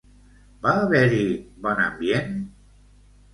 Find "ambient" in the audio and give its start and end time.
1.85-2.35